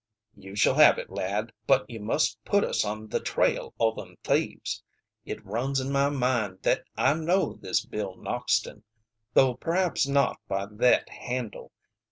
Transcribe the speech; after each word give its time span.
"You 0.35 0.55
shall 0.55 0.73
have 0.73 0.97
it, 0.97 1.11
lad. 1.11 1.53
But 1.67 1.87
you 1.87 1.99
must 1.99 2.43
put 2.43 2.63
us 2.63 2.83
on 2.83 3.07
the 3.09 3.19
trail 3.19 3.75
o' 3.79 3.93
them 3.93 4.15
thieves. 4.23 4.81
It 5.27 5.45
runs 5.45 5.79
in 5.79 5.91
my 5.91 6.09
mind 6.09 6.63
thet 6.63 6.85
I 6.97 7.13
know 7.13 7.53
this 7.61 7.85
Bill 7.85 8.15
Noxton, 8.17 8.81
'though 9.35 9.53
perhaps 9.57 10.07
not 10.07 10.39
by 10.47 10.65
thet 10.65 11.07
handle. 11.09 11.71